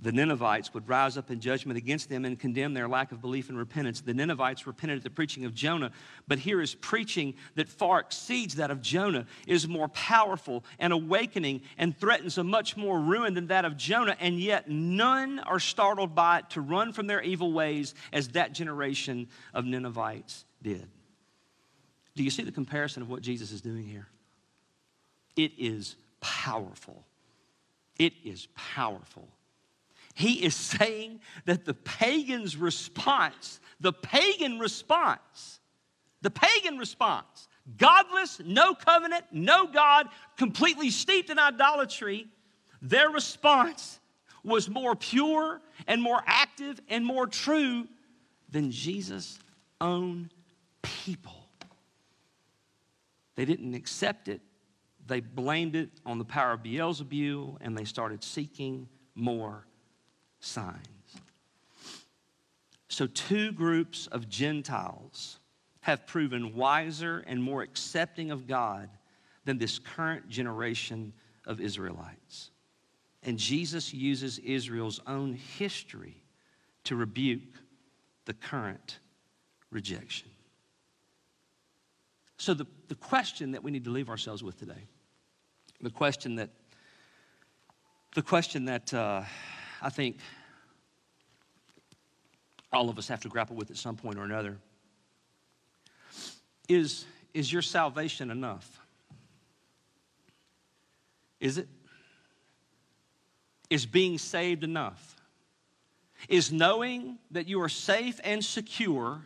[0.00, 3.48] the Ninevites would rise up in judgment against them and condemn their lack of belief
[3.48, 4.00] and repentance.
[4.00, 5.90] The Ninevites repented at the preaching of Jonah,
[6.28, 11.62] but here is preaching that far exceeds that of Jonah, is more powerful and awakening
[11.78, 16.14] and threatens a much more ruin than that of Jonah, and yet none are startled
[16.14, 20.86] by it to run from their evil ways as that generation of Ninevites did.
[22.14, 24.06] Do you see the comparison of what Jesus is doing here?
[25.36, 27.04] It is powerful.
[27.98, 29.28] It is powerful.
[30.18, 35.60] He is saying that the pagan's response, the pagan response,
[36.22, 37.46] the pagan response,
[37.76, 42.26] godless, no covenant, no God, completely steeped in idolatry,
[42.82, 44.00] their response
[44.42, 47.86] was more pure and more active and more true
[48.50, 49.38] than Jesus'
[49.80, 50.32] own
[50.82, 51.48] people.
[53.36, 54.40] They didn't accept it.
[55.06, 59.67] They blamed it on the power of Beelzebub and they started seeking more
[60.40, 60.86] signs.
[62.88, 65.38] So, two groups of Gentiles
[65.80, 68.90] have proven wiser and more accepting of God
[69.44, 71.12] than this current generation
[71.46, 72.50] of Israelites.
[73.22, 76.22] And Jesus uses Israel's own history
[76.84, 77.54] to rebuke
[78.24, 78.98] the current
[79.70, 80.28] rejection.
[82.36, 84.86] So, the, the question that we need to leave ourselves with today,
[85.80, 86.50] the question that,
[88.14, 89.22] the question that uh,
[89.80, 90.18] I think
[92.72, 94.58] all of us have to grapple with at some point or another
[96.68, 98.80] is, is your salvation enough?
[101.40, 101.68] Is it?
[103.70, 105.16] Is being saved enough?
[106.28, 109.22] Is knowing that you are safe and secure,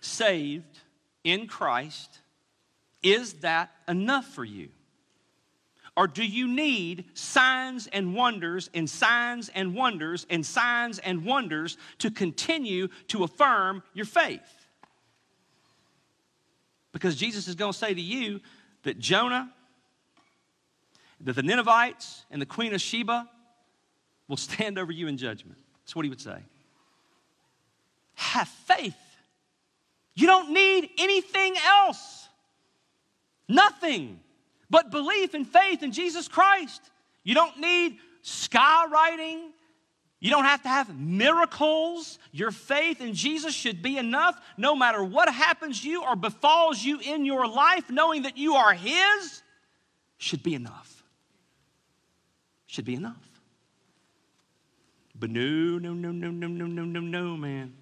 [0.00, 0.78] saved
[1.24, 2.20] in Christ,
[3.02, 4.68] is that enough for you?
[5.98, 11.76] Or do you need signs and wonders and signs and wonders and signs and wonders
[11.98, 14.40] to continue to affirm your faith?
[16.92, 18.38] Because Jesus is going to say to you
[18.84, 19.50] that Jonah,
[21.22, 23.28] that the Ninevites, and the Queen of Sheba
[24.28, 25.58] will stand over you in judgment.
[25.82, 26.38] That's what he would say.
[28.14, 28.94] Have faith.
[30.14, 32.28] You don't need anything else.
[33.48, 34.20] Nothing
[34.70, 36.80] but belief and faith in Jesus Christ.
[37.24, 39.50] You don't need skywriting.
[40.20, 42.18] You don't have to have miracles.
[42.32, 46.98] Your faith in Jesus should be enough no matter what happens you or befalls you
[47.00, 49.42] in your life, knowing that you are His
[50.18, 51.04] should be enough.
[52.66, 53.16] Should be enough.
[55.18, 57.72] But no, no, no, no, no, no, no, no, no, man.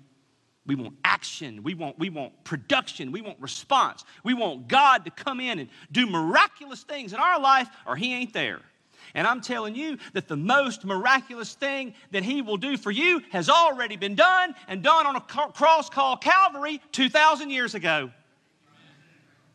[0.67, 1.63] We want action.
[1.63, 3.13] We want, we want production.
[3.13, 4.05] We want response.
[4.25, 8.13] We want God to come in and do miraculous things in our life, or He
[8.13, 8.61] ain't there.
[9.15, 13.23] And I'm telling you that the most miraculous thing that He will do for you
[13.31, 18.11] has already been done and done on a cross called Calvary 2,000 years ago.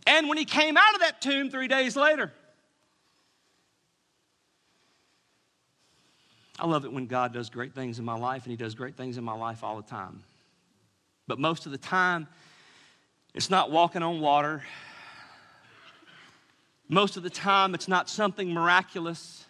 [0.08, 2.32] And when He came out of that tomb three days later,
[6.58, 8.96] I love it when God does great things in my life, and He does great
[8.96, 10.24] things in my life all the time.
[11.28, 12.28] But most of the time,
[13.34, 14.64] it's not walking on water.
[16.90, 19.46] Most of the time, it's not something miraculous.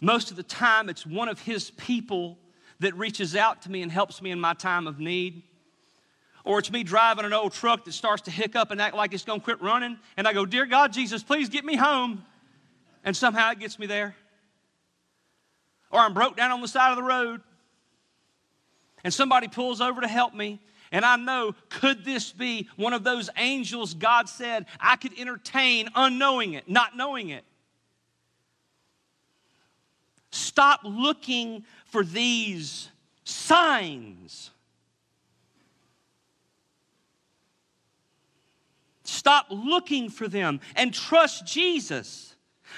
[0.00, 2.38] Most of the time, it's one of His people
[2.80, 5.42] that reaches out to me and helps me in my time of need.
[6.44, 9.24] Or it's me driving an old truck that starts to hiccup and act like it's
[9.24, 9.98] going to quit running.
[10.16, 12.24] And I go, Dear God, Jesus, please get me home.
[13.04, 14.14] And somehow it gets me there.
[15.90, 17.40] Or I'm broke down on the side of the road
[19.02, 20.60] and somebody pulls over to help me
[20.92, 25.88] and I know, could this be one of those angels God said I could entertain
[25.94, 27.44] unknowing it, not knowing it?
[30.32, 32.88] Stop looking for these
[33.24, 34.50] signs.
[39.04, 42.29] Stop looking for them and trust Jesus.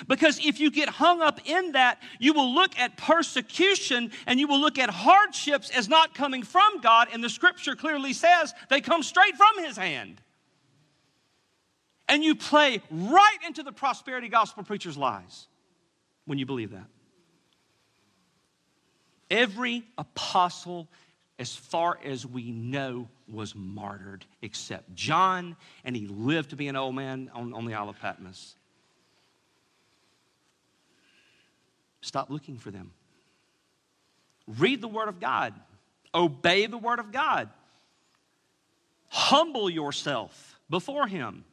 [0.08, 4.48] Because if you get hung up in that, you will look at persecution and you
[4.48, 8.80] will look at hardships as not coming from God, and the scripture clearly says they
[8.80, 10.20] come straight from His hand.
[12.08, 15.46] And you play right into the prosperity gospel preacher's lies
[16.26, 16.86] when you believe that.
[19.30, 20.88] Every apostle,
[21.38, 26.76] as far as we know, was martyred except John, and he lived to be an
[26.76, 28.56] old man on, on the Isle of Patmos.
[32.02, 32.90] Stop looking for them.
[34.46, 35.54] Read the Word of God,
[36.14, 37.48] obey the Word of God,
[39.08, 41.44] humble yourself before Him.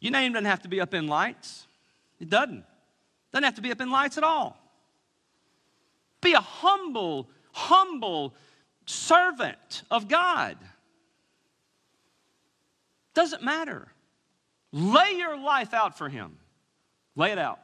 [0.00, 1.66] Your name doesn't have to be up in lights,
[2.18, 2.64] it doesn't.
[3.30, 4.58] Doesn't have to be up in lights at all.
[6.22, 8.34] Be a humble, humble
[8.86, 10.56] servant of God.
[13.12, 13.88] Doesn't matter.
[14.72, 16.38] Lay your life out for Him.
[17.16, 17.60] Lay it out.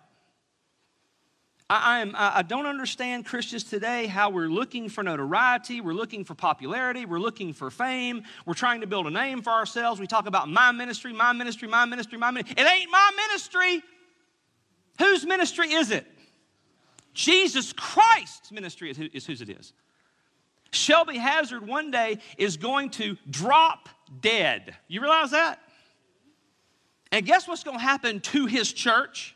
[1.70, 6.34] I, am, I don't understand Christians today how we're looking for notoriety, we're looking for
[6.34, 9.98] popularity, we're looking for fame, we're trying to build a name for ourselves.
[9.98, 12.54] We talk about my ministry, my ministry, my ministry, my ministry.
[12.58, 13.82] It ain't my ministry.
[14.98, 16.06] Whose ministry is it?
[17.14, 19.72] Jesus Christ's ministry is, is whose it is.
[20.70, 23.88] Shelby Hazard one day is going to drop
[24.20, 24.74] dead.
[24.86, 25.60] You realize that?
[27.10, 29.33] And guess what's going to happen to his church?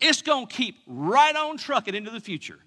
[0.00, 2.58] It's going to keep right on trucking into the future.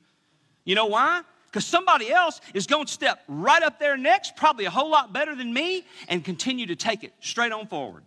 [0.63, 1.21] You know why?
[1.45, 5.13] Because somebody else is going to step right up there next, probably a whole lot
[5.13, 8.03] better than me, and continue to take it straight on forward.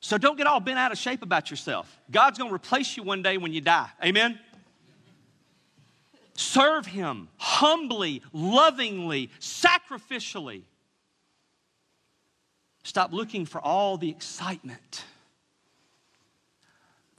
[0.00, 1.96] So don't get all bent out of shape about yourself.
[2.10, 3.88] God's going to replace you one day when you die.
[4.04, 4.38] Amen?
[6.34, 10.62] serve Him humbly, lovingly, sacrificially.
[12.84, 15.04] Stop looking for all the excitement.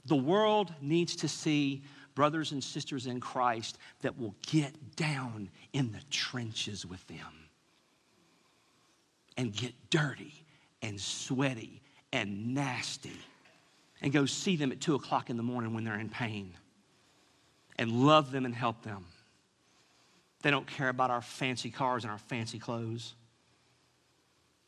[0.06, 1.82] The world needs to see
[2.14, 7.48] brothers and sisters in Christ that will get down in the trenches with them
[9.36, 10.44] and get dirty
[10.82, 11.82] and sweaty
[12.12, 13.18] and nasty
[14.00, 16.54] and go see them at two o'clock in the morning when they're in pain
[17.78, 19.06] and love them and help them.
[20.42, 23.14] They don't care about our fancy cars and our fancy clothes.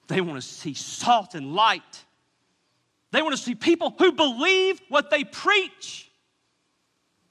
[0.09, 2.05] They want to see salt and light.
[3.17, 6.11] They want to see people who believe what they preach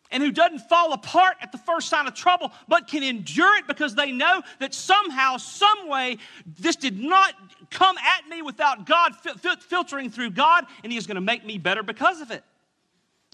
[0.10, 3.68] and who doesn't fall apart at the first sign of trouble, but can endure it
[3.68, 6.18] because they know that somehow, some way,
[6.48, 7.36] this did not
[7.70, 11.46] come at me without God fil- filtering through God, and He is going to make
[11.46, 12.44] me better because of it.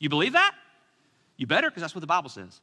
[0.02, 0.54] You believe that?
[1.38, 2.60] You better, because that's what the Bible says.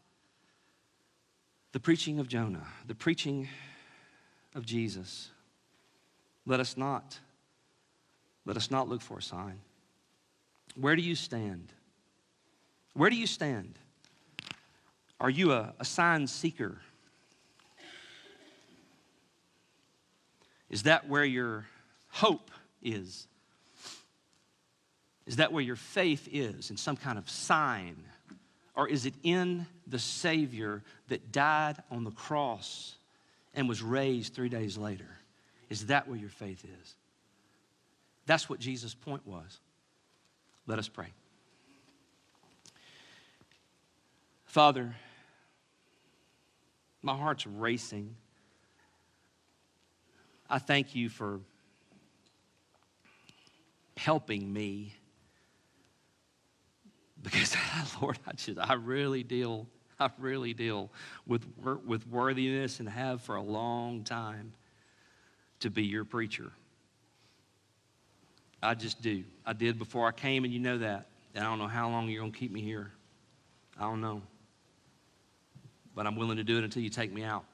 [1.73, 3.49] The preaching of Jonah, the preaching
[4.55, 5.31] of Jesus.
[6.45, 7.19] Let us not,
[8.45, 9.61] let us not look for a sign.
[10.81, 11.73] Where do you stand?
[12.95, 13.79] Where do you stand?
[15.21, 16.79] Are you a, a sign seeker?
[20.71, 21.67] Is that where your
[22.11, 22.51] hope
[22.83, 23.27] is?
[25.27, 27.97] Is that where your faith is in some kind of sign?
[28.77, 32.95] Or is it in the Savior that died on the cross
[33.55, 35.09] and was raised three days later?
[35.71, 36.95] Is that where your faith is?
[38.27, 39.59] That's what Jesus' point was.
[40.69, 41.07] Let us pray.
[44.45, 44.95] Father,
[47.01, 48.15] my heart's racing.
[50.51, 51.41] I thank you for
[53.97, 54.95] helping me
[57.23, 57.57] because
[58.03, 59.67] Lord, I just I really deal
[59.99, 60.91] I really deal
[61.27, 61.47] with
[61.87, 64.53] with worthiness and have for a long time
[65.61, 66.53] to be your preacher.
[68.63, 69.25] I just do.
[69.47, 71.07] I did before I came, and you know that.
[71.35, 72.91] And I don't know how long you're going to keep me here.
[73.79, 74.23] I don't know.
[75.95, 77.45] But I'm willing to do it until you take me out.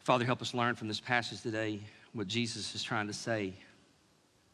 [0.00, 1.80] Father, help us learn from this passage today
[2.12, 3.54] what Jesus is trying to say.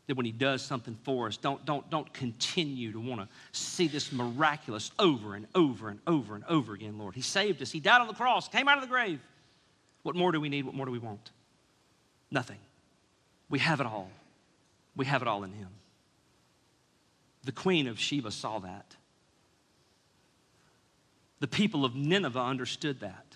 [0.06, 3.86] That when he does something for us, don't, don't, don't continue to want to see
[3.86, 7.14] this miraculous over and over and over and over again, Lord.
[7.14, 7.70] He saved us.
[7.70, 9.20] He died on the cross, came out of the grave.
[10.02, 10.64] What more do we need?
[10.64, 11.30] What more do we want?
[12.30, 12.58] Nothing.
[13.48, 14.10] We have it all.
[14.96, 15.68] We have it all in Him.
[17.44, 18.96] The queen of Sheba saw that.
[21.40, 23.26] The people of Nineveh understood that.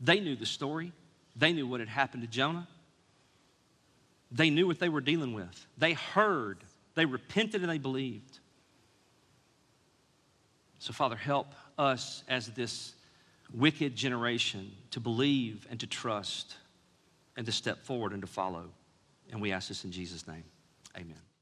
[0.00, 0.92] They knew the story,
[1.36, 2.68] they knew what had happened to Jonah.
[4.30, 5.66] They knew what they were dealing with.
[5.78, 6.58] They heard,
[6.96, 8.40] they repented, and they believed.
[10.80, 12.94] So, Father, help us as this
[13.52, 16.56] wicked generation to believe and to trust
[17.36, 18.70] and to step forward and to follow.
[19.30, 20.44] And we ask this in Jesus' name.
[20.96, 21.33] Amen.